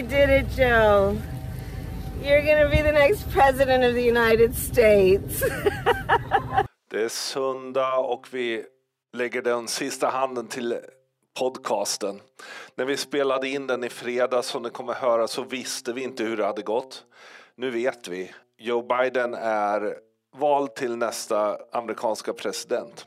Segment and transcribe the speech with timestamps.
[0.00, 1.16] We did it, Joe.
[2.22, 5.42] You're gonna be the next president of the United States.
[6.90, 8.64] Det är söndag och vi
[9.12, 10.78] lägger den sista handen till
[11.38, 12.20] podcasten.
[12.74, 16.24] När vi spelade in den i fredags som ni kommer höra så visste vi inte
[16.24, 17.04] hur det hade gått.
[17.54, 18.32] Nu vet vi.
[18.58, 19.96] Joe Biden är
[20.36, 23.06] vald till nästa amerikanska president.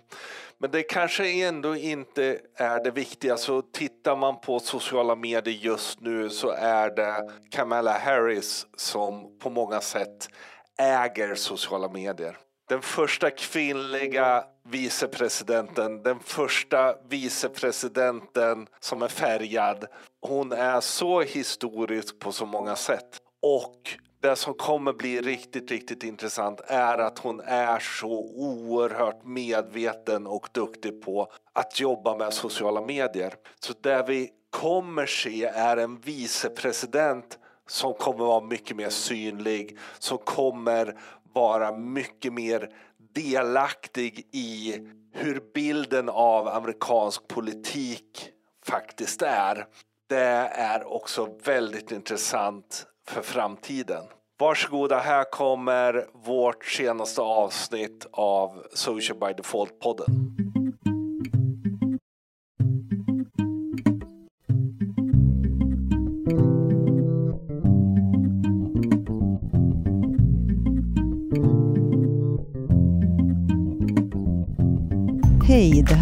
[0.64, 3.38] Men det kanske ändå inte är det viktiga.
[3.38, 9.50] Så tittar man på sociala medier just nu så är det Kamala Harris som på
[9.50, 10.29] många sätt
[10.79, 12.38] äger sociala medier.
[12.69, 19.86] Den första kvinnliga vicepresidenten, den första vicepresidenten som är färgad.
[20.21, 23.21] Hon är så historisk på så många sätt.
[23.41, 30.27] Och det som kommer bli riktigt, riktigt intressant är att hon är så oerhört medveten
[30.27, 33.33] och duktig på att jobba med sociala medier.
[33.59, 40.17] Så det vi kommer se är en vicepresident som kommer vara mycket mer synlig, som
[40.17, 40.99] kommer
[41.33, 42.69] vara mycket mer
[43.13, 44.80] delaktig i
[45.13, 48.30] hur bilden av amerikansk politik
[48.65, 49.65] faktiskt är.
[50.09, 54.03] Det är också väldigt intressant för framtiden.
[54.39, 60.52] Varsågoda, här kommer vårt senaste avsnitt av Social by Default-podden.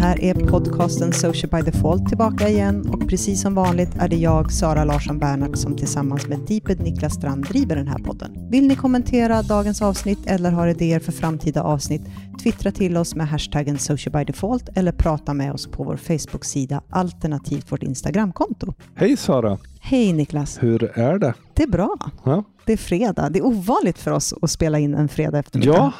[0.02, 4.52] Här är podcasten Social by Default tillbaka igen och precis som vanligt är det jag,
[4.52, 8.48] Sara Larsson Bernhardt, som tillsammans med Deeped Niklas Strand driver den här podden.
[8.50, 12.02] Vill ni kommentera dagens avsnitt eller har idéer för framtida avsnitt?
[12.42, 16.82] Twittra till oss med hashtaggen Social by Default eller prata med oss på vår Facebook-sida
[16.90, 18.74] alternativt vårt Instagramkonto.
[18.94, 19.58] Hej Sara!
[19.80, 20.62] Hej Niklas!
[20.62, 21.34] Hur är det?
[21.54, 21.96] Det är bra.
[22.24, 22.44] Ja.
[22.64, 23.28] Det är fredag.
[23.30, 25.74] Det är ovanligt för oss att spela in en fredag eftermiddag.
[25.74, 25.92] Ja,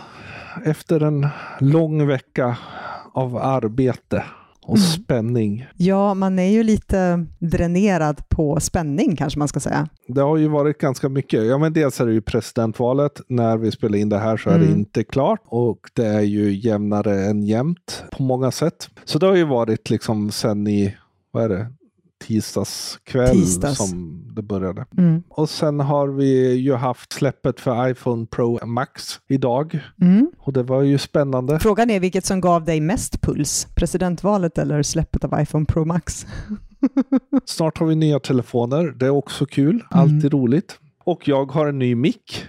[0.64, 1.28] efter en
[1.60, 2.56] lång vecka
[3.14, 4.24] av arbete
[4.62, 4.86] och Mm.
[4.86, 5.66] spänning.
[5.76, 9.88] Ja, man är ju lite dränerad på spänning kanske man ska säga.
[10.08, 11.44] Det har ju varit ganska mycket.
[11.46, 13.20] Ja, men dels är det ju presidentvalet.
[13.28, 14.78] När vi spelar in det här så är det Mm.
[14.78, 18.88] inte klart och det är ju jämnare än jämnt på många sätt.
[19.04, 20.96] Så det har ju varit liksom sen i,
[21.30, 21.66] vad är det,
[22.22, 23.76] tisdags kväll Tisdags.
[23.78, 24.84] som det började.
[24.98, 25.22] Mm.
[25.28, 30.30] Och sen har vi ju haft släppet för iPhone Pro Max idag Mm.
[30.38, 31.58] och det var ju spännande.
[31.60, 36.26] Frågan är vilket som gav dig mest puls, presidentvalet eller släppet av iPhone Pro Max?
[37.44, 38.94] Snart har vi nya telefoner.
[38.96, 39.84] Det är också kul.
[39.90, 40.78] Alltid roligt.
[41.04, 42.44] Och jag har en ny mick.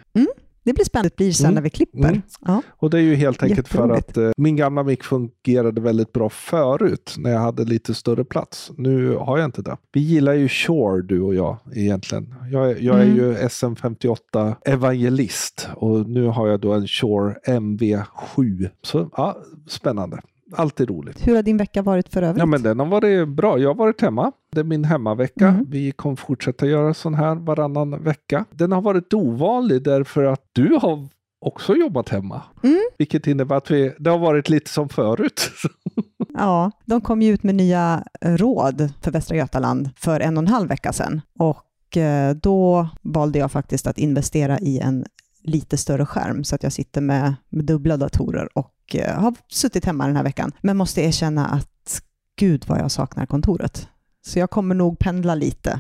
[0.65, 1.55] Det blir spännande, det blir sen Mm.
[1.55, 1.97] när vi klipper.
[2.09, 2.21] Mm.
[2.45, 2.61] Ja.
[2.69, 6.29] Och det är ju helt enkelt för att eh, min gamla mick fungerade väldigt bra
[6.29, 8.71] förut när jag hade lite större plats.
[8.77, 9.77] Nu har jag inte det.
[9.93, 12.35] Vi gillar ju Shure du och jag egentligen.
[12.51, 13.15] Jag, är- jag är Mm.
[13.15, 18.69] ju SM58 evangelist och nu har jag då en Shure MV7.
[18.81, 19.37] Så ja,
[19.67, 20.19] spännande.
[20.55, 21.27] Alltid roligt.
[21.27, 22.39] Hur har din vecka varit för övrigt?
[22.39, 23.59] Ja men den har varit bra.
[23.59, 24.31] Jag har varit hemma.
[24.51, 25.47] Det är min hemmavecka.
[25.47, 25.65] Mm.
[25.69, 28.45] Vi kommer fortsätta göra sån här varannan vecka.
[28.51, 31.07] Den har varit ovanlig därför att du har
[31.41, 32.41] också jobbat hemma.
[32.63, 32.81] Mm.
[32.97, 35.49] Vilket innebär att vi, det har varit lite som förut.
[36.37, 40.43] Ja, de kom ju ut med nya eh, råd för Västra Götaland för en och
[40.43, 41.21] en halv vecka sedan.
[41.39, 45.05] Och eh, då valde jag faktiskt att investera i en
[45.43, 49.85] lite större skärm så att jag sitter med, med dubbla datorer och eh, har suttit
[49.85, 50.51] hemma den här veckan.
[50.61, 52.01] Men måste erkänna att
[52.39, 53.87] gud vad jag saknar kontoret.
[54.25, 55.79] Så jag kommer nog pendla lite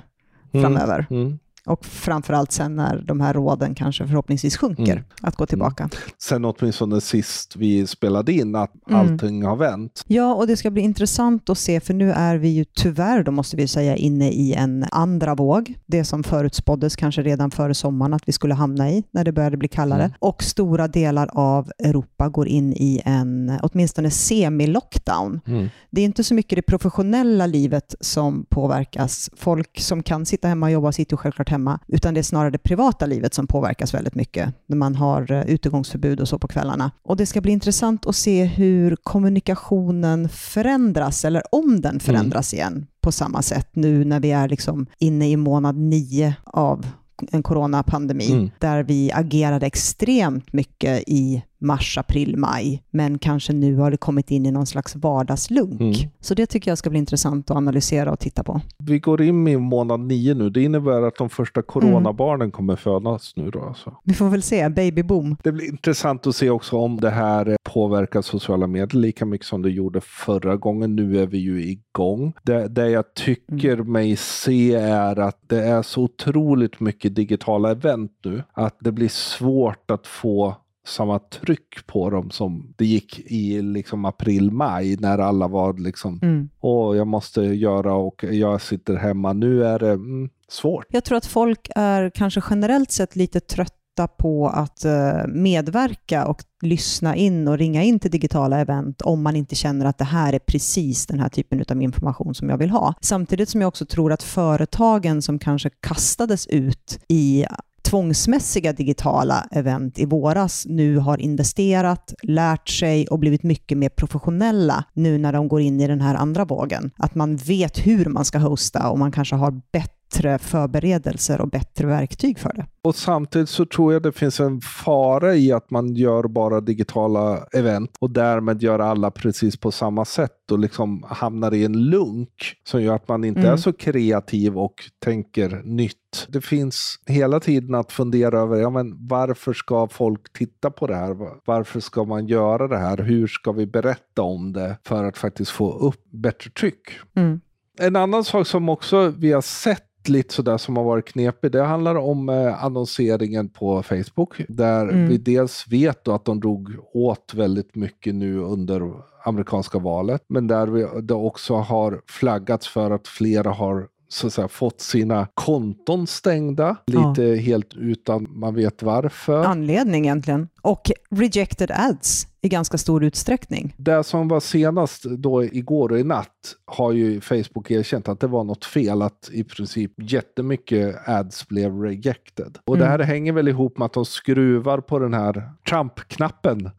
[0.51, 1.05] framöver.
[1.09, 1.39] Mm.
[1.65, 5.03] Och framförallt sen när de här råden kanske förhoppningsvis sjunker, Mm.
[5.21, 5.89] att gå tillbaka.
[6.19, 8.99] Sen åtminstone sist vi spelade in att Mm.
[8.99, 10.03] allting har vänt.
[10.07, 13.31] Ja, och det ska bli intressant att se, för nu är vi ju tyvärr, då
[13.31, 15.73] måste vi säga, inne i en andra våg.
[15.85, 19.57] Det som förutspåddes kanske redan före sommaren att vi skulle hamna i, när det började
[19.57, 20.03] bli kallare.
[20.03, 20.13] Mm.
[20.19, 25.39] Och stora delar av Europa går in i en, åtminstone semi-lockdown.
[25.47, 25.69] Mm.
[25.91, 29.29] Det är inte så mycket det professionella livet som påverkas.
[29.37, 32.49] Folk som kan sitta hemma och jobba sitter ju självklart hemma, utan det är snarare
[32.49, 36.47] det privata livet som påverkas väldigt mycket när man har eh, utegångsförbud och så på
[36.47, 36.91] kvällarna.
[37.03, 42.87] Och det ska bli intressant att se hur kommunikationen förändras, eller om den förändras igen
[43.01, 46.85] på samma sätt nu när vi är liksom inne i månad nio av
[47.31, 48.49] en coronapandemi, Mm.
[48.59, 54.31] där vi agerade extremt mycket i mars, april, maj, men kanske nu har det kommit
[54.31, 55.81] in i någon slags vardagslunk.
[55.81, 55.93] Mm.
[56.19, 58.61] Så det tycker jag ska bli intressant att analysera och titta på.
[58.83, 60.49] Vi går in i månad nio nu.
[60.49, 62.51] Det innebär att de första coronabarnen mm.
[62.51, 63.97] kommer födas nu då alltså.
[64.03, 65.37] Vi får väl se, babyboom.
[65.43, 69.61] Det blir intressant att se också om det här påverkar sociala medier lika mycket som
[69.61, 70.95] det gjorde förra gången.
[70.95, 72.33] Nu är vi ju igång.
[72.43, 73.91] Det, det jag tycker mm.
[73.91, 79.09] mig se är att det är så otroligt mycket digitala event nu att det blir
[79.09, 80.55] svårt att få
[80.87, 86.19] samma tryck på dem som det gick i liksom april, maj när alla var liksom,
[86.21, 86.49] mm.
[86.59, 89.33] åh, jag måste göra och jag sitter hemma.
[89.33, 90.85] Nu är det mm, svårt.
[90.89, 96.41] Jag tror att folk är kanske generellt sett lite trötta på att uh, medverka och
[96.61, 100.33] lyssna in och ringa in till digitala event om man inte känner att det här
[100.33, 102.93] är precis den här typen av information som jag vill ha.
[103.01, 107.45] Samtidigt som jag också tror att företagen som kanske kastades ut i
[107.89, 114.83] tvångsmässiga digitala event i våras nu har investerat, lärt sig och blivit mycket mer professionella
[114.93, 116.91] nu när de går in i den här andra vågen.
[116.97, 120.02] Att man vet hur man ska hosta och man kanske har bättre
[120.41, 122.65] förberedelser och bättre verktyg för det.
[122.83, 127.47] Och samtidigt så tror jag det finns en fara i att man gör bara digitala
[127.53, 132.55] event och därmed gör alla precis på samma sätt och liksom hamnar i en lunk
[132.63, 133.53] som gör att man inte mm.
[133.53, 136.27] är så kreativ och tänker nytt.
[136.27, 140.95] Det finns hela tiden att fundera över ja, men varför ska folk titta på det
[140.95, 141.17] här?
[141.45, 142.97] Varför ska man göra det här?
[142.97, 146.89] Hur ska vi berätta om det för att faktiskt få upp bättre tryck?
[147.15, 147.41] Mm.
[147.79, 151.51] En annan sak som också vi har sett lite sådär som har varit knepig.
[151.51, 154.41] Det handlar om eh, annonseringen på Facebook.
[154.47, 155.07] Där mm.
[155.07, 158.93] vi dels vet att de drog åt väldigt mycket nu under
[159.25, 160.23] amerikanska valet.
[160.27, 165.27] Men där vi, det också har flaggats för att flera har så säga, fått sina
[165.33, 166.75] konton stängda.
[166.87, 167.35] Lite ja.
[167.35, 169.43] helt utan man vet varför.
[169.43, 170.49] Anledning egentligen.
[170.63, 173.73] Och rejected ads i ganska stor utsträckning.
[173.77, 178.27] Det som var senast då igår och i natt har ju Facebook erkänt att det
[178.27, 182.57] var något fel, att i princip jättemycket ads blev rejected.
[182.65, 182.85] Och mm.
[182.85, 186.69] det här hänger väl ihop med att de skruvar på den här Trump-knappen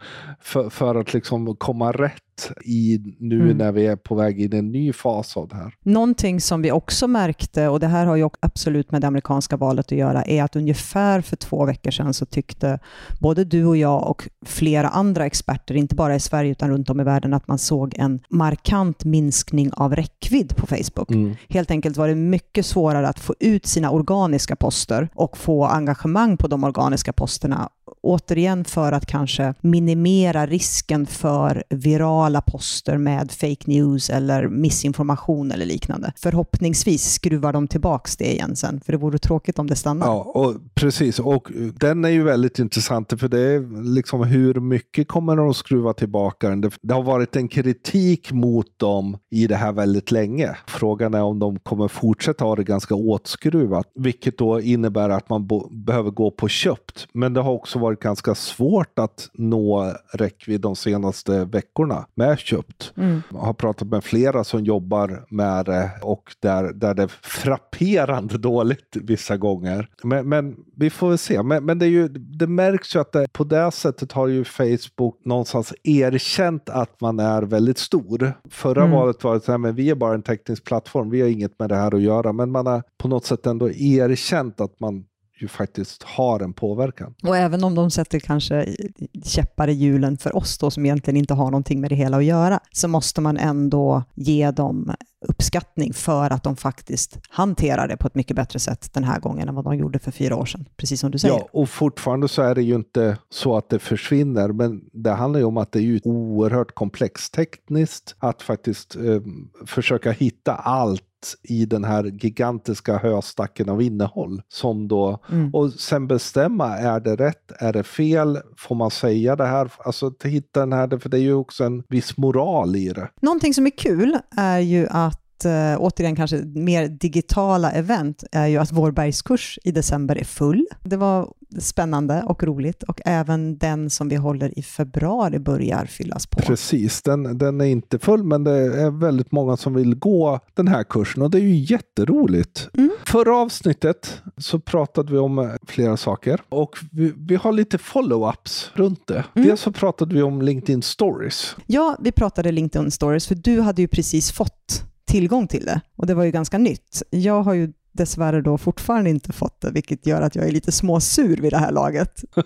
[0.41, 2.21] för, för att liksom komma rätt
[2.65, 3.57] i nu mm.
[3.57, 5.75] när vi är på väg in i en ny fas av det här.
[5.83, 9.87] Någonting som vi också märkte, och det här har ju absolut med det amerikanska valet
[9.87, 12.79] att göra, är att ungefär för två veckor sedan så tyckte
[13.21, 17.01] både du och jag och flera andra experter, inte bara i Sverige utan runt om
[17.01, 21.11] i världen, att man såg en markant minskning av räckvidd på Facebook.
[21.11, 21.37] Mm.
[21.49, 26.37] Helt enkelt var det mycket svårare att få ut sina organiska poster och få engagemang
[26.37, 27.69] på de organiska posterna
[28.01, 35.67] återigen för att kanske minimera risken för virala poster med fake news eller missinformation eller
[35.67, 36.13] liknande.
[36.17, 40.07] Förhoppningsvis skruvar de tillbaks det igen sen, för det vore tråkigt om det stannar.
[40.07, 41.19] Ja, och precis.
[41.19, 45.51] Och eh, den är ju väldigt intressant, för det är liksom hur mycket kommer de
[45.51, 46.61] att skruva tillbaka den?
[46.61, 50.57] Det, det har varit en kritik mot dem i det här väldigt länge.
[50.67, 55.49] Frågan är om de kommer fortsätta ha det ganska åtskruvat, vilket då innebär att man
[55.71, 57.07] behöver gå på köpt.
[57.13, 62.93] Men det har också varit ganska svårt att nå räckvidd de senaste veckorna med köpt.
[62.97, 63.23] Mm.
[63.31, 68.39] Jag har pratat med flera som jobbar med det och där, där det är frapperande
[68.39, 69.89] dåligt vissa gånger.
[70.03, 71.43] Men, men vi får väl se.
[71.43, 74.45] Men, men det, är ju, det märks ju att det, på det sättet har ju
[74.45, 78.33] Facebook någonstans erkänt att man är väldigt stor.
[78.51, 78.93] Förra mm.
[78.93, 81.59] valet var det så här, men vi är bara en teknisk plattform, vi har inget
[81.59, 82.33] med det här att göra.
[82.33, 85.05] Men man har på något sätt ändå erkänt att man
[85.41, 87.15] ju faktiskt har en påverkan.
[87.23, 88.77] Och även om de sätter kanske
[89.25, 92.25] käppar i hjulen för oss då, som egentligen inte har någonting med det hela att
[92.25, 94.95] göra, så måste man ändå ge dem
[95.29, 99.49] uppskattning för att de faktiskt hanterar det på ett mycket bättre sätt den här gången
[99.49, 101.35] än vad de gjorde för fyra år sedan, precis som du säger.
[101.35, 105.41] Ja, och fortfarande så är det ju inte så att det försvinner, men det handlar
[105.41, 109.21] ju om att det är ju oerhört komplext tekniskt att faktiskt eh,
[109.67, 111.03] försöka hitta allt
[111.43, 114.43] i den här gigantiska höstacken av innehåll.
[114.49, 115.55] Som då, mm.
[115.55, 119.73] Och sen bestämma, är det rätt, är det fel, får man säga det här?
[119.79, 123.09] Alltså hitta den här, för det är ju också en viss moral i det.
[123.23, 128.59] Någonting som är kul är ju att äh, återigen kanske mer digitala event är ju
[128.59, 130.67] att vår bergskurs i december är full.
[130.83, 136.27] Det var spännande och roligt och även den som vi håller i februari börjar fyllas
[136.27, 136.41] på.
[136.41, 140.69] Precis, den, den är inte full men det är väldigt många som vill gå den
[140.69, 142.69] här kursen och det är ju jätteroligt.
[142.75, 142.91] Mm.
[143.07, 149.07] Förra avsnittet så pratade vi om flera saker och vi, vi har lite follow-ups runt
[149.07, 149.25] det.
[149.35, 149.49] Mm.
[149.49, 151.57] Dels så pratade vi om LinkedIn stories.
[151.67, 156.07] Ja, vi pratade LinkedIn stories för du hade ju precis fått tillgång till det och
[156.07, 157.03] det var ju ganska nytt.
[157.11, 160.73] Jag har ju dessvärre då fortfarande inte fått det, vilket gör att jag är lite
[160.73, 162.25] småsur vid det här laget.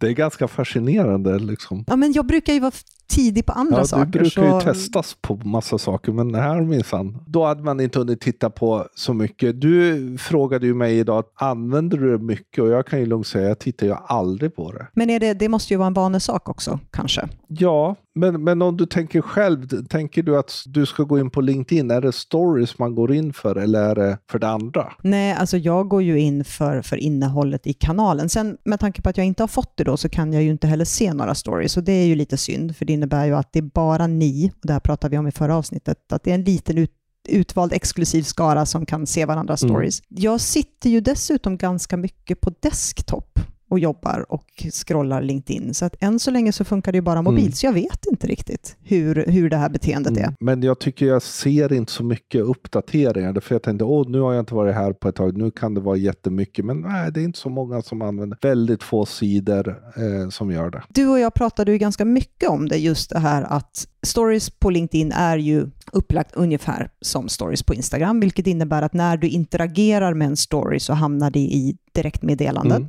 [0.00, 1.38] Det är ganska fascinerande.
[1.38, 1.84] Liksom.
[1.86, 2.72] Ja, men jag brukar ju vara
[3.06, 4.06] tidig på andra ja, saker.
[4.06, 4.68] Du brukar så...
[4.68, 7.18] ju testas på massa saker, men det här minsann.
[7.26, 9.60] Då hade man inte hunnit titta på så mycket.
[9.60, 12.64] Du frågade ju mig idag, använder du det mycket?
[12.64, 14.86] Och jag kan ju lugnt säga, jag tittar ju aldrig på det.
[14.94, 17.28] Men är det, det måste ju vara en vanesak också, kanske?
[17.58, 21.40] Ja, men, men om du tänker själv, tänker du att du ska gå in på
[21.40, 24.92] LinkedIn, är det stories man går in för eller är det för det andra?
[25.02, 28.28] Nej, alltså jag går ju in för, för innehållet i kanalen.
[28.28, 30.50] Sen med tanke på att jag inte har fått det då så kan jag ju
[30.50, 33.34] inte heller se några stories och det är ju lite synd för det innebär ju
[33.34, 36.22] att det är bara ni, och det här pratade vi om i förra avsnittet, att
[36.22, 36.90] det är en liten ut,
[37.28, 39.74] utvald exklusiv skara som kan se varandras Mm.
[39.74, 40.02] stories.
[40.08, 43.40] Jag sitter ju dessutom ganska mycket på desktop
[43.74, 45.74] och jobbar och scrollar LinkedIn.
[45.74, 47.52] Så att än så länge så funkar det ju bara mobilt, Mm.
[47.52, 50.20] så jag vet inte riktigt hur, hur det här beteendet är.
[50.22, 50.34] Mm.
[50.40, 53.40] Men jag tycker jag ser inte så mycket uppdateringar.
[53.40, 55.74] För jag tänkte, åh, nu har jag inte varit här på ett tag, nu kan
[55.74, 56.64] det vara jättemycket.
[56.64, 58.38] Men nej, det är inte så många som använder.
[58.42, 60.82] Väldigt få sidor eh, som gör det.
[60.88, 64.70] Du och jag pratade ju ganska mycket om det, just det här att stories på
[64.70, 70.14] LinkedIn är ju upplagt ungefär som stories på Instagram, vilket innebär att när du interagerar
[70.14, 72.88] med en story så hamnar det i direktmeddelanden Mm.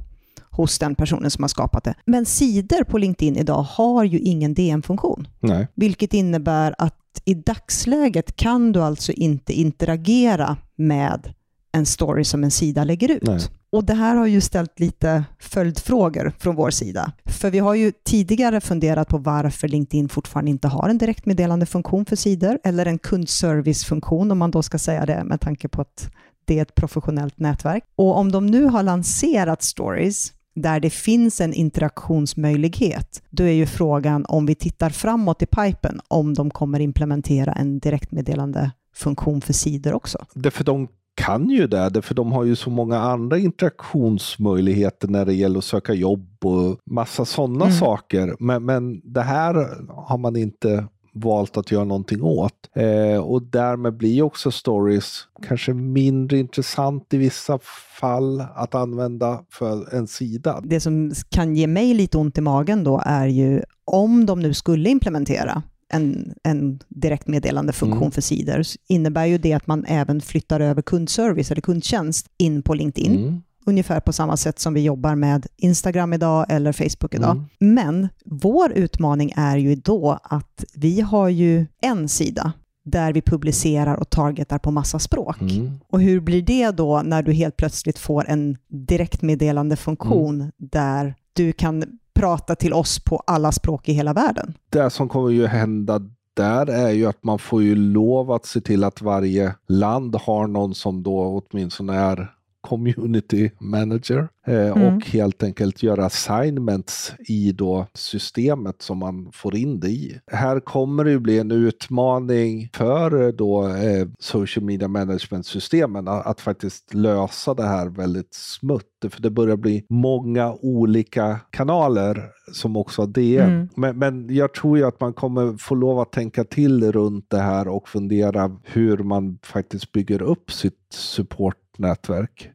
[0.55, 1.95] Hos den personen som har skapat det.
[2.05, 5.67] Men sidor på LinkedIn idag har ju ingen DM-funktion, Nej.
[5.75, 11.33] vilket innebär att i dagsläget kan du alltså inte interagera med
[11.71, 13.24] en story som en sida lägger ut.
[13.24, 13.39] Nej.
[13.71, 17.12] Och det här har ju ställt lite följdfrågor från vår sida.
[17.25, 22.05] För vi har ju tidigare funderat på varför LinkedIn fortfarande inte har en direktmeddelande funktion
[22.05, 26.09] för sidor, eller en kundservicefunktion om man då ska säga det med tanke på att
[26.45, 27.83] det är ett professionellt nätverk.
[27.95, 33.65] Och om de nu har lanserat stories där det finns en interaktionsmöjlighet, då är ju
[33.65, 39.53] frågan om vi tittar framåt i pipen, om de kommer implementera en direktmeddelande funktion för
[39.53, 40.25] sidor också.
[40.33, 45.33] Därför de kan ju det, därför de har ju så många andra interaktionsmöjligheter när det
[45.33, 47.77] gäller att söka jobb och massa sådana Mm.
[47.77, 48.35] saker.
[48.39, 49.53] Men, men det här
[49.89, 52.53] har man inte valt att göra någonting åt.
[52.74, 57.60] Eh, och därmed blir också stories kanske mindre intressant i vissa
[58.00, 60.62] fall att använda för en sida.
[60.63, 64.53] det som kan ge mig lite ont i magen då är ju om de nu
[64.53, 68.12] skulle implementera en, en direktmeddelande funktion Mm.
[68.12, 72.74] för sidor, innebär ju det att man även flyttar över kundservice eller kundtjänst in på
[72.74, 73.17] LinkedIn.
[73.17, 73.41] Mm.
[73.67, 77.31] Ungefär på samma sätt som vi jobbar med Instagram idag eller Facebook idag.
[77.31, 77.45] Mm.
[77.60, 82.51] Men vår utmaning är ju då att vi har ju en sida
[82.86, 85.41] där vi publicerar och targetar på massa språk.
[85.41, 85.72] Mm.
[85.88, 90.51] Och hur blir det då när du helt plötsligt får en direktmeddelande funktion Mm.
[90.57, 91.84] där du kan
[92.15, 94.53] prata till oss på alla språk i hela världen?
[94.69, 96.01] Det som kommer ju hända
[96.34, 100.48] där är ju att man får ju lov att se till att varje land har
[100.48, 102.35] någon som då åtminstone är
[102.65, 104.95] community manager eh, Mm.
[104.95, 110.19] och helt enkelt göra assignments i då systemet som man får in det i.
[110.31, 116.25] Här kommer det ju bli en utmaning för då eh, social media management systemen att,
[116.25, 122.77] att faktiskt lösa det här väldigt smutt för det börjar bli många olika kanaler som
[122.77, 123.50] också har DM.
[123.50, 123.69] Mm.
[123.75, 127.38] Men, men jag tror ju att man kommer få lov att tänka till runt det
[127.41, 131.64] här och fundera hur man faktiskt bygger upp sitt supportnätverk.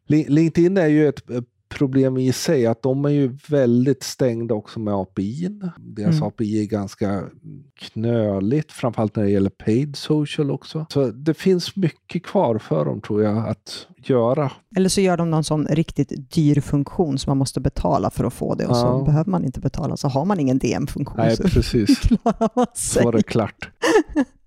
[0.06, 1.44] Li- LinkedIn är ju ett ett
[1.78, 5.48] problem i sig att de är ju väldigt stängda också med API.
[5.78, 6.22] Deras Mm.
[6.28, 7.24] API är ganska
[7.80, 10.86] knöligt, framförallt när det gäller paid social också.
[10.92, 14.52] Så det finns mycket kvar för dem tror jag att göra.
[14.76, 18.32] Eller så gör de någon sån riktigt dyr funktion som man måste betala för att
[18.34, 19.02] få det och så Ja.
[19.06, 21.98] behöver man inte betala, så har man ingen DM-funktion Nej, så precis.
[22.00, 23.18] klarar man Så var sig.
[23.18, 23.70] det klart.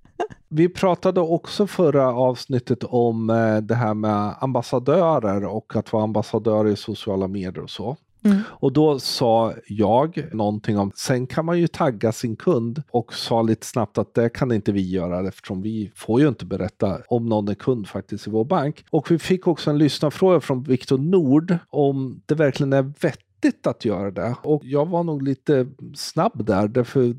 [0.55, 6.67] Vi pratade också förra avsnittet om eh, det här med ambassadörer och att vara ambassadör
[6.67, 7.97] i sociala medier och så.
[8.25, 8.39] Mm.
[8.47, 13.41] Och då sa jag någonting om, sen kan man ju tagga sin kund och sa
[13.41, 17.25] lite snabbt att det kan inte vi göra eftersom vi får ju inte berätta om
[17.25, 18.85] någon är kund faktiskt i vår bank.
[18.89, 23.85] Och vi fick också en lyssnarfråga från Viktor Nord om det verkligen är vettigt att
[23.85, 24.35] göra det.
[24.43, 27.15] Och jag var nog lite snabb där, därför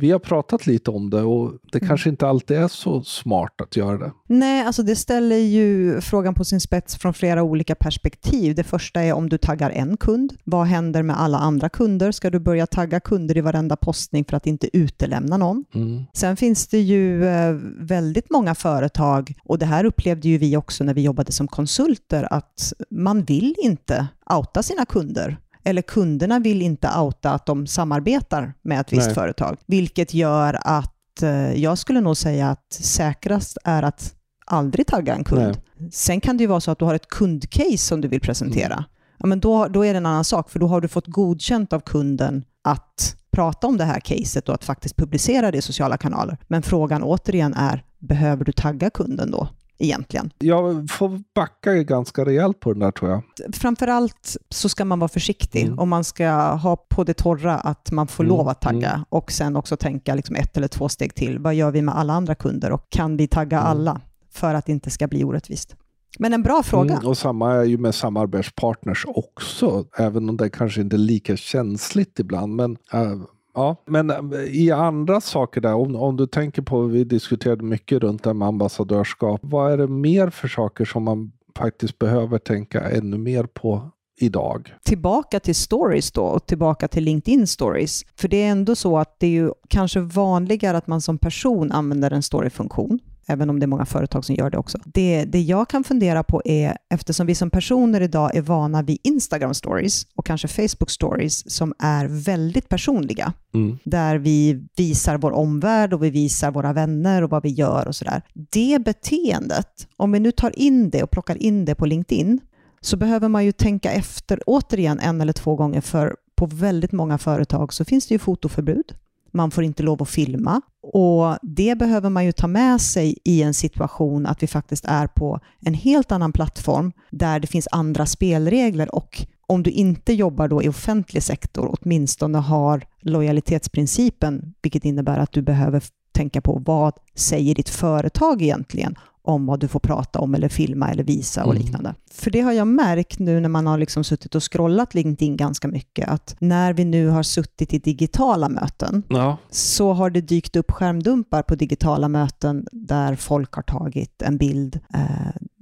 [0.00, 3.76] vi har pratat lite om det och det kanske inte alltid är så smart att
[3.76, 4.12] göra det.
[4.26, 8.54] Nej, alltså det ställer ju frågan på sin spets från flera olika perspektiv.
[8.54, 10.32] Det första är om du taggar en kund.
[10.44, 12.12] Vad händer med alla andra kunder?
[12.12, 15.64] Ska du börja tagga kunder i varenda postning för att inte utelämna någon?
[15.74, 16.04] Mm.
[16.12, 20.84] Sen finns det ju eh, väldigt många företag, och det här upplevde ju vi också
[20.84, 25.36] när vi jobbade som konsulter, att man vill inte outa sina kunder.
[25.64, 29.14] Eller kunderna vill inte outa att de samarbetar med ett visst Nej.
[29.14, 29.58] företag.
[29.66, 34.14] Vilket gör att eh, jag skulle nog säga att säkrast är att
[34.46, 35.60] aldrig tagga en kund.
[35.92, 38.84] Sen kan det ju vara så att du har ett kundcase som du vill presentera.
[39.18, 41.72] ja, men då, då är det en annan sak, för då har du fått godkänt
[41.72, 45.96] av kunden att prata om det här caset och att faktiskt publicera det i sociala
[45.96, 46.38] kanaler.
[46.48, 49.48] Men frågan återigen är, behöver du tagga kunden då?
[49.82, 50.30] Egentligen.
[50.38, 53.22] Jag får backa ganska rejält på den där tror jag.
[53.52, 55.78] Framförallt så ska man vara försiktig mm.
[55.78, 58.36] och man ska ha på det torra att man får mm.
[58.36, 59.04] lov att tagga mm.
[59.08, 61.38] och sen också tänka liksom ett eller två steg till.
[61.38, 63.70] Vad gör vi med alla andra kunder och kan vi tagga mm.
[63.70, 65.76] alla för att det inte ska bli orättvist?
[66.18, 66.94] Men en bra fråga.
[66.94, 71.36] Mm, och samma är ju med samarbetspartners också, även om det kanske inte är lika
[71.36, 72.56] känsligt ibland.
[72.56, 73.22] Men, äh,
[73.54, 73.76] ja.
[73.86, 78.22] men eh, i andra saker där, om, om du tänker på, vi diskuterade mycket runt
[78.22, 79.40] det med ambassadörskap.
[79.42, 83.90] Vad är det mer för saker som man faktiskt behöver tänka ännu mer på
[84.20, 84.74] idag.
[84.82, 88.04] Tillbaka till stories då och tillbaka till LinkedIn stories.
[88.16, 91.72] För det är ändå så att det är ju kanske vanligare att man som person
[91.72, 92.98] använder en storyfunktion
[93.30, 94.78] även om det är många företag som gör det också.
[94.84, 98.98] Det, det jag kan fundera på är, eftersom vi som personer idag är vana vid
[99.02, 103.78] Instagram stories och kanske Facebook stories som är väldigt personliga, mm.
[103.84, 107.96] där vi visar vår omvärld och vi visar våra vänner och vad vi gör och
[107.96, 108.22] sådär.
[108.34, 112.40] Det beteendet, om vi nu tar in det och plockar in det på LinkedIn,
[112.80, 117.18] så behöver man ju tänka efter återigen en eller två gånger, för på väldigt många
[117.18, 118.94] företag så finns det ju fotoförbud
[119.32, 120.60] man får inte lov att filma.
[120.82, 125.06] Och det behöver man ju ta med sig i en situation att vi faktiskt är
[125.06, 130.48] på en helt annan plattform där det finns andra spelregler och om du inte jobbar
[130.48, 135.82] då i offentlig sektor, åtminstone har lojalitetsprincipen, vilket innebär att du behöver
[136.12, 140.90] tänka på vad säger ditt företag egentligen om vad du får prata om eller filma
[140.90, 141.62] eller visa och mm.
[141.62, 141.94] liknande.
[142.10, 145.68] För det har jag märkt nu när man har liksom suttit och scrollat LinkedIn ganska
[145.68, 149.36] mycket, att när vi nu har suttit i digitala möten ja.
[149.50, 154.80] så har det dykt upp skärmdumpar på digitala möten där folk har tagit en bild
[154.94, 155.00] eh,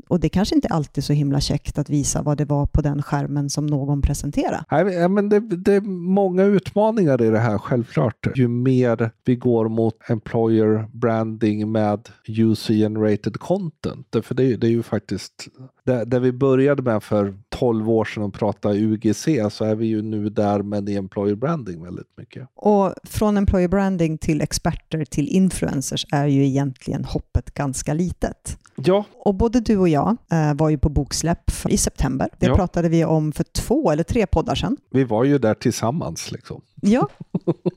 [0.09, 2.81] och det kanske inte alltid är så himla käckt att visa vad det var på
[2.81, 4.65] den skärmen som någon presenterade.
[4.71, 8.27] Nej, men det, det är många utmaningar i det här, självklart.
[8.35, 14.17] Ju mer vi går mot employer branding med user-generated content.
[14.23, 15.49] För det, det är ju faktiskt
[15.89, 19.87] det, det, vi började med för 12 år sedan att prata UGC så är vi
[19.87, 22.49] ju nu där med employer branding väldigt mycket.
[22.55, 28.59] Och från employer branding till experter till influencers är ju egentligen hoppet ganska litet.
[28.75, 29.05] Ja.
[29.13, 32.29] Och både du och jag eh, var ju på boksläpp i september.
[32.39, 32.57] Det ja.
[32.57, 34.77] pratade vi om för två eller tre poddar sedan.
[34.91, 36.63] Vi var ju där tillsammans liksom.
[36.81, 37.09] Ja,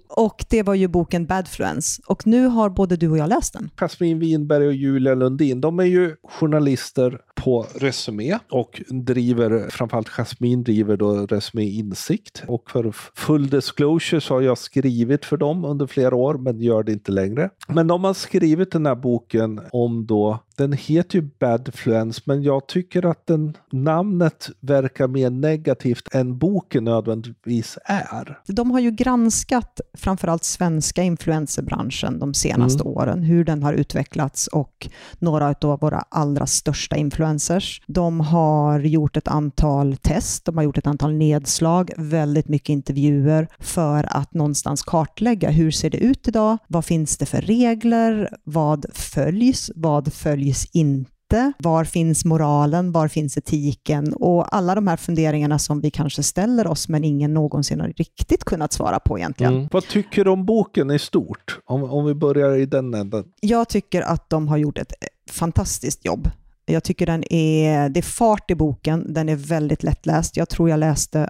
[0.10, 2.02] och det var ju boken Badfluence.
[2.08, 3.70] Och nu har både du och jag läst den.
[3.76, 10.64] Jasmin Winberg och Julia Lundin, de är ju journalister på Resumé och driver, framförallt Jasmin
[10.64, 12.44] driver då Resumé Insikt.
[12.48, 16.84] Och för full disclosure så har jag skrivit för dem under flera år, men gör
[16.84, 17.50] det inte längre.
[17.68, 22.68] Men de har skrivit den här boken om då, den heter ju Badfluence, men jag
[22.68, 28.40] tycker att den, namnet verkar mer negativt än boken nödvändigtvis är.
[28.48, 32.94] De har ju granskat framförallt svenska influencerbranschen de senaste mm.
[32.94, 37.82] åren, hur den har utvecklats och några av våra allra största influencers.
[37.88, 43.48] De har gjort ett antal test, de har gjort ett antal nedslag, väldigt mycket intervjuer
[43.60, 46.58] för att någonstans kartlägga hur ser det ut idag?
[46.68, 48.30] Vad finns det för regler?
[48.44, 49.72] Vad följs?
[49.76, 51.12] Vad följs inte?
[51.32, 51.54] inte?
[51.60, 52.92] Var finns moralen?
[52.92, 54.14] Var finns etiken?
[54.14, 58.44] Och alla de här funderingarna som vi kanske ställer oss, men ingen någonsin har riktigt
[58.44, 59.54] kunnat svara på egentligen.
[59.54, 59.70] Mm.
[59.72, 61.60] Vad tycker du om boken i stort?
[61.66, 63.24] Om, om vi börjar i den änden.
[63.42, 64.94] Jag tycker att de har gjort ett
[65.32, 66.30] fantastiskt jobb
[66.66, 70.38] jag tycker den är, det är fart i boken, den är väldigt lättläst.
[70.38, 71.30] Jag tror jag läste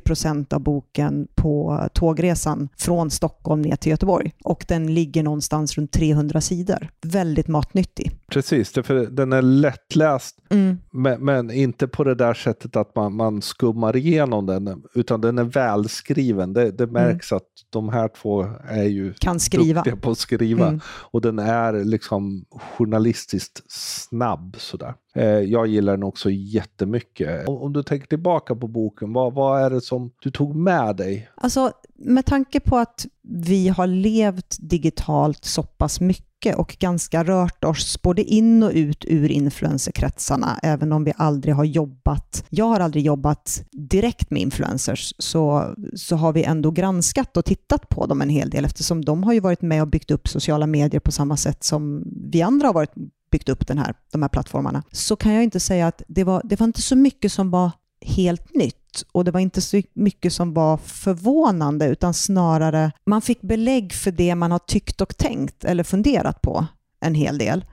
[0.00, 4.32] 80 av boken på tågresan från Stockholm ner till Göteborg.
[4.44, 6.88] Och den ligger någonstans runt 300 sidor.
[7.02, 8.12] Väldigt matnyttig.
[8.30, 10.78] Precis, för den är lättläst, mm.
[10.92, 15.38] men, men, inte på det där sättet att man, man skummar igenom den, utan den
[15.38, 16.52] är välskriven.
[16.52, 17.36] Det, det märks mm.
[17.36, 19.80] att de här två är ju kan skriva.
[19.80, 20.66] duktiga på att skriva.
[20.66, 20.80] Mm.
[20.86, 24.56] Och den är liksom journalistiskt snabb.
[24.58, 24.94] Sådär.
[25.16, 27.48] Eh, jag gillar den också jättemycket.
[27.48, 30.96] Om, om du tänker tillbaka på boken, vad, vad är det som du tog med
[30.96, 31.28] dig?
[31.34, 37.64] Alltså, med tanke på att vi har levt digitalt så pass mycket och ganska rört
[37.64, 42.44] oss både in och ut ur influencerkretsarna, även om vi aldrig har jobbat.
[42.50, 47.88] Jag har aldrig jobbat direkt med influencers, så, så har vi ändå granskat och tittat
[47.88, 50.66] på dem en hel del, eftersom de har ju varit med och byggt upp sociala
[50.66, 52.94] medier på samma sätt som vi andra har varit
[53.30, 56.42] byggt upp den här, de här plattformarna, så kan jag inte säga att det var,
[56.44, 60.32] det var inte så mycket som var helt nytt och det var inte så mycket
[60.32, 65.64] som var förvånande utan snarare man fick belägg för det man har tyckt och tänkt
[65.64, 66.66] eller funderat på
[67.00, 67.64] en hel del.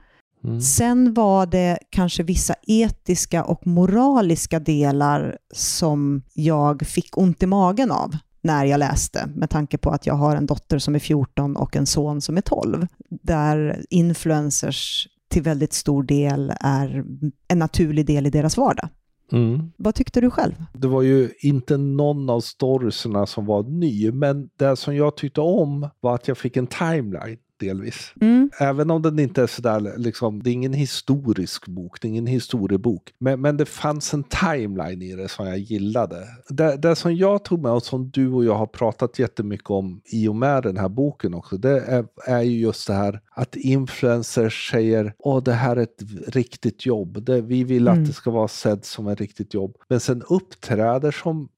[0.44, 0.60] Mm.
[0.60, 7.90] Sen var det kanske vissa etiska och moraliska delar som jag fick ont i magen
[7.90, 11.56] av när jag läste, med tanke på att jag har en dotter som är 14
[11.56, 17.04] och en son som är 12, där influencers till väldigt stor del är
[17.48, 18.88] en naturlig del i deras vardag.
[19.32, 19.72] Mm.
[19.76, 20.54] Vad tyckte du själv?
[20.72, 25.40] Det var ju inte någon av storiesarna som var ny, men det som jag tyckte
[25.40, 28.12] om var att jag fick en timeline delvis.
[28.20, 28.50] Mm.
[28.58, 32.26] Även om den inte är sådär, liksom, det är ingen historisk bok, det är ingen
[32.26, 33.12] historiebok.
[33.18, 36.26] Men, men det fanns en timeline i det som jag gillade.
[36.48, 40.00] Det, det som jag tog med och som du och jag har pratat jättemycket om
[40.04, 43.56] i och med den här boken också, det är, är ju just det här att
[43.56, 48.06] influencers säger åh det här är ett riktigt jobb, det, vi vill att mm.
[48.06, 49.76] det ska vara sedd som ett riktigt jobb.
[49.88, 51.48] Men sen uppträder som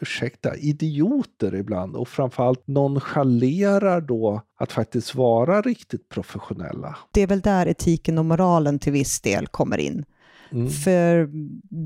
[0.00, 6.96] ursäkta, idioter ibland och framförallt nonchalerar då att faktiskt vara riktigt professionella.
[7.12, 10.04] Det är väl där etiken och moralen till viss del kommer in.
[10.52, 10.70] Mm.
[10.70, 11.30] För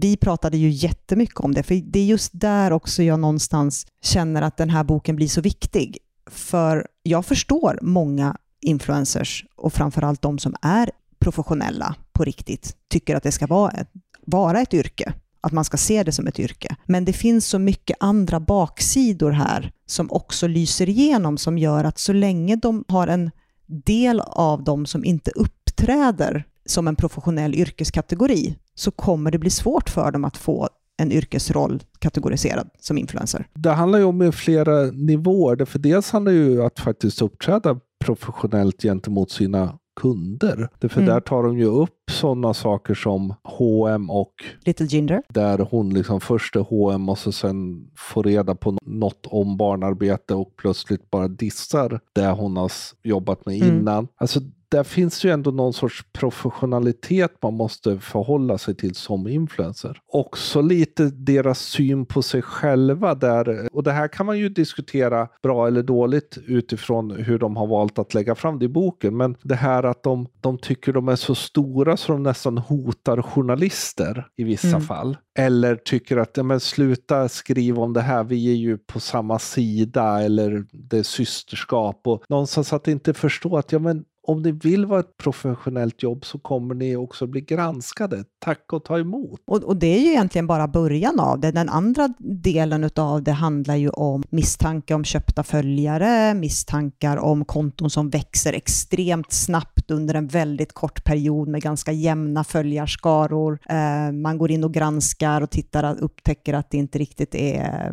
[0.00, 4.42] vi pratade ju jättemycket om det, för det är just där också jag någonstans känner
[4.42, 5.98] att den här boken blir så viktig.
[6.31, 13.22] För jag förstår många influencers och framförallt de som är professionella på riktigt, tycker att
[13.22, 13.90] det ska vara ett,
[14.27, 15.12] vara ett yrke
[15.44, 16.76] att man ska se det som ett yrke.
[16.87, 21.98] Men det finns så mycket andra baksidor här som också lyser igenom som gör att
[21.98, 23.30] så länge de har en
[23.66, 29.90] del av dem som inte uppträder som en professionell yrkeskategori så kommer det bli svårt
[29.90, 33.46] för dem att få en yrkesroll kategoriserad som influencer.
[33.54, 35.64] Det handlar ju om flera nivåer.
[35.64, 40.68] För dels handlar det ju om att faktiskt uppträda professionellt gentemot sina kunder.
[40.80, 41.07] För mm.
[41.07, 44.33] där tar de ju upp sådana saker som H&M och
[44.64, 45.22] Little Ginger.
[45.28, 50.35] Där hon liksom först är H&M och så sen får reda på något om barnarbete
[50.35, 53.68] och plötsligt bara dissar det hon har jobbat med mm.
[53.68, 54.09] innan.
[54.16, 54.40] Alltså
[54.74, 60.00] där finns ju ändå någon sorts professionalitet man måste förhålla sig till som influencer.
[60.06, 65.28] Också lite deras syn på sig själva där, och det här kan man ju diskutera
[65.42, 69.37] bra eller dåligt utifrån hur de har valt att lägga fram det i boken, men
[69.42, 74.26] det här att de, de tycker de är så stora så de nästan hotar journalister
[74.37, 74.80] i vissa mm.
[74.80, 75.16] fall.
[75.38, 79.38] Eller tycker att, ja men sluta skriva om det här, vi är ju på samma
[79.38, 84.52] sida eller det är systerskap och någonstans att inte förstå att, ja men om ni
[84.52, 88.24] vill vara ett professionellt jobb så kommer ni också bli granskade.
[88.38, 89.40] Tack och ta emot.
[89.46, 91.50] Och, och, det är ju egentligen bara början av det.
[91.50, 97.90] Den andra delen av det handlar ju om misstanke om köpta följare, misstankar om konton
[97.90, 103.58] som växer extremt snabbt under en väldigt kort period med ganska jämna följarskaror.
[103.68, 107.64] Eh, man går in och granskar och tittar och upptäcker att det inte riktigt är
[107.64, 107.92] eh,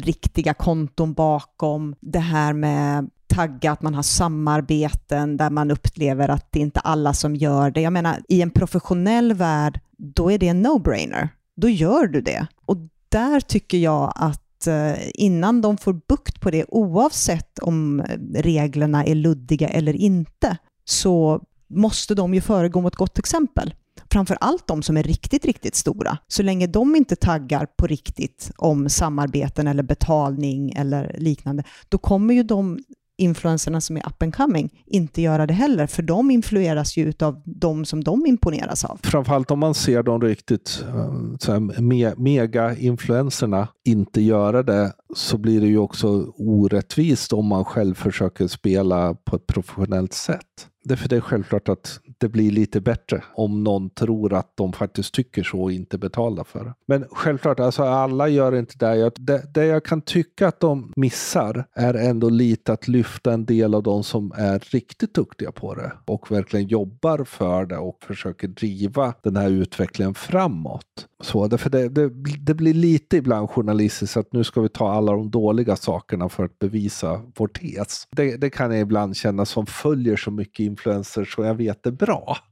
[0.00, 1.94] riktiga konton bakom.
[2.00, 6.86] Det här med tagga, att man har samarbeten där man upplever att det inte är
[6.86, 7.80] alla som gör det.
[7.80, 11.28] Jag menar, i en professionell värld, då är det en no-brainer.
[11.56, 12.46] Då gör du det.
[12.64, 12.76] Och
[13.08, 19.04] där tycker jag att eh, innan de får bukt på det, oavsett om eh, reglerna
[19.04, 23.74] är luddiga eller inte, så måste de ju föregå med ett gott exempel.
[24.10, 26.18] Framför allt de som är riktigt, riktigt stora.
[26.28, 32.34] Så länge de inte taggar på riktigt om samarbeten eller betalning eller liknande, då kommer
[32.34, 32.78] ju de
[33.18, 37.42] influencerna som är up and coming inte göra det heller, för de influeras ju av
[37.44, 39.00] de som de imponeras av.
[39.02, 40.84] Framförallt om man ser de riktigt
[41.48, 47.94] eh, me mega-influencerna inte göra det så blir det ju också orättvist om man själv
[47.94, 50.68] försöker spela på ett professionellt sätt.
[50.84, 55.14] Därför det är självklart att det blir lite bättre om någon tror att de faktiskt
[55.14, 56.74] tycker så och inte betalar för det.
[56.86, 59.12] Men självklart, alltså alla gör inte det.
[59.16, 59.54] det.
[59.54, 63.82] Det jag kan tycka att de missar är ändå lite att lyfta en del av
[63.82, 69.14] de som är riktigt duktiga på det och verkligen jobbar för det och försöker driva
[69.22, 71.06] den här utvecklingen framåt.
[71.22, 75.12] Så därför det, det, det blir lite ibland journalistiskt att nu ska vi ta alla
[75.12, 78.06] de dåliga sakerna för att bevisa vår tes.
[78.10, 81.92] Det, det kan jag ibland känna som följer så mycket influencers så jag vet det
[81.92, 82.07] bra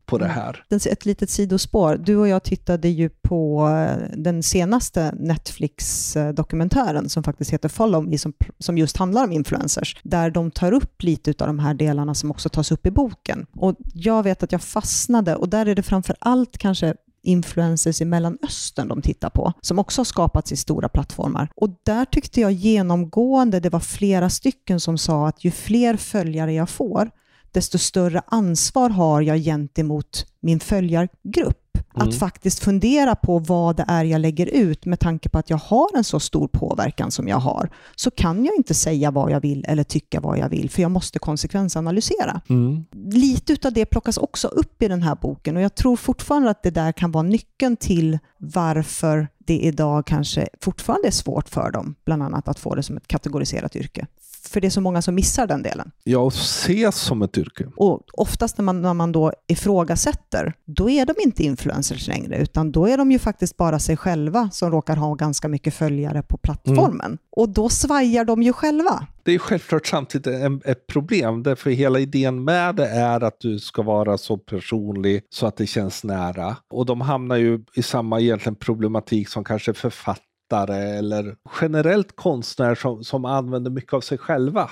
[0.06, 0.36] på det mm.
[0.36, 0.64] här.
[0.90, 1.96] Ett litet sidospår.
[1.96, 8.18] Du och jag tittade ju på eh, den senaste Netflix-dokumentären som faktiskt heter Follow Me,
[8.18, 12.14] som, som just handlar om influencers, där de tar upp lite av de här delarna
[12.14, 13.46] som också tas upp i boken.
[13.52, 16.94] Och jag vet att jag fastnade och där är det framför allt kanske
[17.26, 21.48] influencers i Mellanöstern de tittar på, som också har skapats i stora plattformar.
[21.56, 26.52] Och där tyckte jag genomgående, det var flera stycken som sa att ju fler följare
[26.52, 27.10] jag får,
[27.56, 31.62] desto större ansvar har jag gentemot min följargrupp.
[31.94, 35.56] Att faktiskt fundera på vad det är jag lägger ut med tanke på att jag
[35.56, 39.40] har en så stor påverkan som jag har, så kan jag inte säga vad jag
[39.40, 42.40] vill eller tycka vad jag vill, för jag måste konsekvensanalysera.
[42.48, 42.84] Mm.
[43.10, 46.62] Lite av det plockas också upp i den här boken och jag tror fortfarande att
[46.62, 51.94] det där kan vara nyckeln till varför det idag kanske fortfarande är svårt för dem,
[52.04, 54.06] bland annat att få det som ett kategoriserat yrke.
[54.48, 55.90] För det är så många som missar den delen.
[56.04, 57.66] Ja, och ses som ett yrke.
[57.76, 62.72] Och oftast när man, när man då ifrågasätter, då är de inte influencers längre, utan
[62.72, 66.36] då är de ju faktiskt bara sig själva som råkar ha ganska mycket följare på
[66.36, 67.18] plattformen.
[67.30, 69.06] Och då svajar de ju själva.
[69.22, 73.58] Det är självklart samtidigt en, ett problem, därför hela idén med det är att du
[73.58, 76.56] ska vara så personlig så att det känns nära.
[76.70, 83.04] Och de hamnar ju i samma egentligen problematik som kanske författare eller generellt konstnärer som,
[83.04, 84.70] som använder mycket av sig själva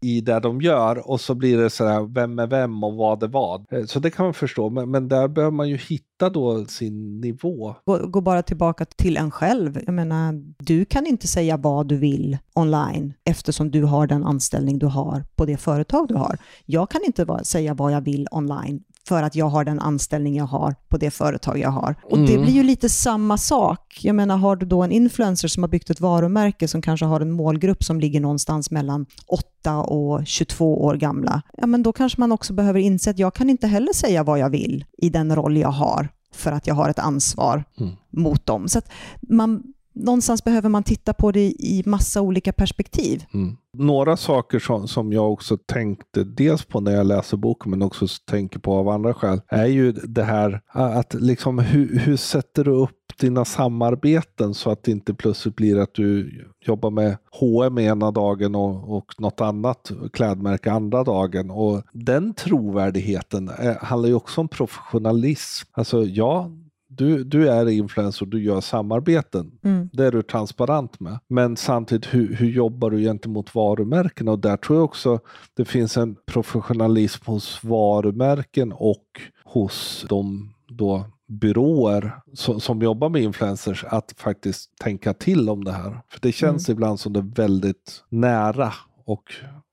[0.00, 3.28] i det de gör och så blir det sådär, vem är vem och vad är
[3.28, 3.72] vad.
[3.72, 7.20] Eh, Så det kan man förstå, men, men där behöver man ju hitta då sin
[7.20, 7.74] nivå.
[7.84, 9.80] Gå, gå bara tillbaka till en själv.
[9.86, 14.78] Jag menar, du kan inte säga vad du vill online eftersom du har den anställning
[14.78, 16.38] du har på det företag du har.
[16.66, 20.44] Jag kan inte säga vad jag vill online för att jag har den anställning jag
[20.44, 21.94] har på det företag jag har.
[22.02, 23.98] Och det blir ju lite samma sak.
[24.02, 27.20] Jag menar, har du då en influencer som har byggt ett varumärke som kanske har
[27.20, 32.20] en målgrupp som ligger någonstans mellan 8 och 22 år gamla, ja men då kanske
[32.20, 35.36] man också behöver inse att jag kan inte heller säga vad jag vill i den
[35.36, 37.64] roll jag har för att jag har ett ansvar
[38.10, 38.68] mot dem.
[38.68, 38.80] Så
[39.20, 39.62] man,
[39.96, 43.24] någonstans behöver man titta på det i massa olika perspektiv.
[43.34, 43.56] Mm.
[43.72, 48.06] Några saker som, som jag också tänkte dels på när jag läser boken men också
[48.30, 52.70] tänker på av andra skäl är ju det här att liksom hur, hur sätter du
[52.70, 56.30] upp dina samarbeten så att det inte plötsligt blir att du
[56.60, 61.50] jobbar med H&M ena dagen och, och något annat klädmärke andra dagen.
[61.50, 65.68] Och den trovärdigheten är, handlar ju också om professionalism.
[65.72, 66.50] Alltså ja,
[66.96, 69.50] du, du är influencer och du gör samarbeten.
[69.92, 71.18] Det är du transparent med.
[71.28, 74.28] Men samtidigt, hur, hur jobbar du gentemot varumärken?
[74.28, 75.20] Och där tror jag också
[75.54, 79.04] det finns en professionalism hos varumärken och
[79.44, 85.72] hos de då byråer som, som jobbar med influencers att faktiskt tänka till om det
[85.72, 86.00] här.
[86.08, 88.72] För det känns ibland som det är väldigt nära
[89.04, 89.22] och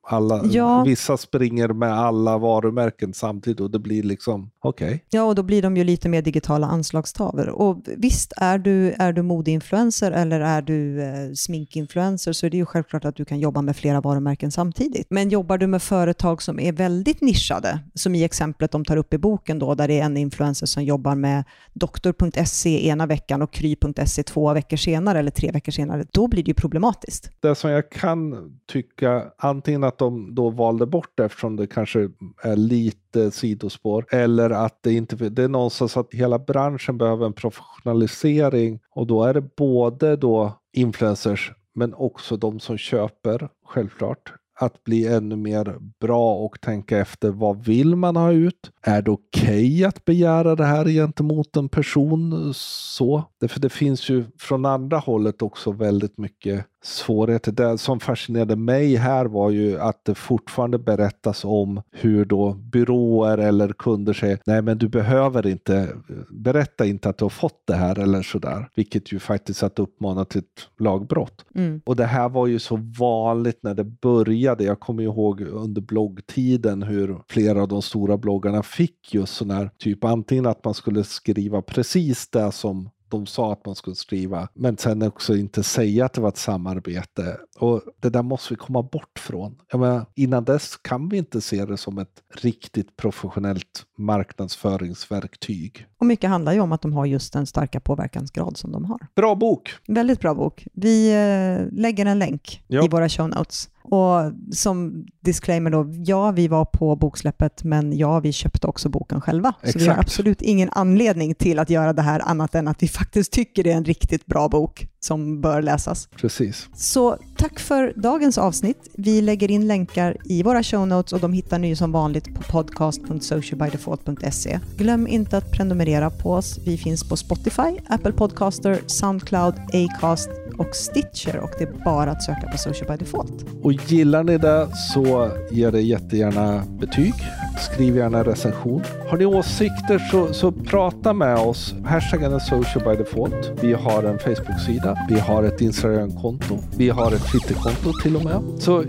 [0.08, 0.84] alla, Ja.
[0.84, 5.06] vissa springer med alla varumärken samtidigt och det blir liksom, okej.
[5.10, 7.48] Ja, och då blir de ju lite mer digitala anslagstavlor.
[7.48, 12.58] Och visst, är du, är du modeinfluencer eller är du eh, sminkinfluencer så är det
[12.58, 15.08] ju självklart att du kan jobba med flera varumärken samtidigt.
[15.10, 19.14] Men jobbar du med företag som är väldigt nischade, som i exemplet de tar upp
[19.14, 23.54] i boken då, där det är en influencer som jobbar med doktor.se ena veckan och
[23.54, 27.32] kry.se två veckor senare eller tre veckor senare, då blir det ju problematiskt.
[27.40, 32.00] Det som jag kan tycka, antingen att de då valde bort det eftersom det kanske
[32.44, 37.34] är lite sidospår, eller att det inte, det är någonstans att hela branschen behöver en
[37.34, 44.34] professionalisering och då är det både då influencers men också de som köper, självklart.
[44.60, 48.72] Att bli ännu mer bra och tänka efter vad vill man ha ut?
[48.82, 52.54] Är det okej att begära det här gentemot en person?
[52.56, 53.24] Så.
[53.40, 57.52] Därför det finns ju från andra hållet också väldigt mycket svårigheter.
[57.52, 63.38] Det som fascinerade mig här var ju att det fortfarande berättas om hur då byråer
[63.38, 65.90] eller kunder säger nej men du behöver inte,
[66.30, 68.70] berätta inte att du har fått det här eller sådär.
[68.76, 71.46] Vilket ju faktiskt att uppmana till ett lagbrott.
[71.86, 74.64] Och det här var ju så vanligt när det började.
[74.64, 79.70] Jag kommer ihåg under bloggtiden hur flera av de stora bloggarna fick just sån här
[79.78, 84.48] typ antingen att man skulle skriva precis det som de sa att man skulle skriva,
[84.54, 87.38] men sen också inte säga att det var ett samarbete.
[87.60, 89.56] Och det där måste vi komma bort från.
[89.72, 95.88] Jag menar, innan dess kan vi inte se det som ett riktigt professionellt marknadsföringsverktyg.
[96.00, 99.00] Och mycket handlar ju om att de har just den starka påverkansgrad som de har.
[99.16, 99.74] Bra bok!
[99.88, 100.68] Väldigt bra bok.
[100.74, 102.86] Vi eh, lägger en länk Ja.
[102.86, 103.70] i våra show notes.
[103.84, 109.22] Och som disclaimer då, ja, vi var på boksläppet, men ja, vi köpte också boken
[109.22, 109.54] själva.
[109.64, 110.00] Så vi har Exakt.
[110.00, 113.72] absolut ingen anledning till att göra det här annat än att vi faktiskt tycker det
[113.72, 116.08] är en riktigt bra bok som bör läsas.
[116.16, 116.70] Precis.
[116.76, 118.90] Så tack för dagens avsnitt.
[118.94, 122.42] Vi lägger in länkar i våra show notes och de hittar ni som vanligt på
[122.42, 124.60] podcast.socialbydefault.se.
[124.78, 126.60] Glöm inte att prenumerera på oss.
[126.66, 132.24] Vi finns på Spotify, Apple Podcaster, Soundcloud, Acast och Stitcher och det är bara att
[132.24, 133.46] söka på Social by Default.
[133.64, 137.14] Och gillar ni det så ge det jättegärna betyg.
[137.60, 138.84] Skriv gärna en recension.
[139.10, 141.76] Har ni åsikter så, så prata med oss.
[141.86, 143.52] Hashtaggen är social by default.
[143.62, 144.93] Vi har en Facebook-sida.
[145.10, 146.58] Vi har ett Instagram-konto.
[146.78, 148.42] Vi har ett Twitter-konto till och med.
[148.60, 148.84] Så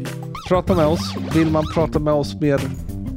[0.48, 1.14] prata med oss.
[1.34, 2.60] Vill man prata med oss mer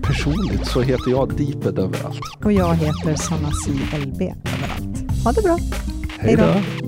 [0.02, 2.20] personligt så heter jag Deeped överallt.
[2.44, 3.72] Och jag heter Sanna C.
[4.06, 5.24] LB överallt.
[5.24, 5.58] Ha det bra.
[6.20, 6.87] Hej då!